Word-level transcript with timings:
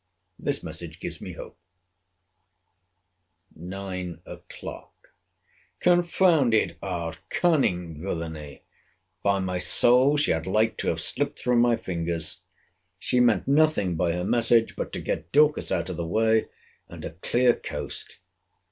This 0.39 0.63
message 0.63 0.99
gives 0.99 1.21
me 1.21 1.33
hope. 1.33 1.59
NINE 3.55 4.19
O'CLOCK. 4.25 5.11
Confounded 5.79 6.75
art, 6.81 7.19
cunning 7.29 8.01
villany!—By 8.01 9.37
my 9.37 9.59
soul, 9.59 10.17
she 10.17 10.31
had 10.31 10.47
like 10.47 10.75
to 10.77 10.87
have 10.87 11.01
slipped 11.01 11.37
through 11.37 11.57
my 11.57 11.75
fingers! 11.77 12.39
She 12.97 13.19
meant 13.19 13.47
nothing 13.47 13.93
by 13.95 14.13
her 14.13 14.23
message 14.25 14.75
but 14.75 14.91
to 14.93 14.99
get 15.01 15.31
Dorcas 15.31 15.71
out 15.71 15.87
of 15.89 15.97
the 15.97 16.07
way, 16.07 16.47
and 16.89 17.05
a 17.05 17.11
clear 17.11 17.53
coast. 17.55 18.17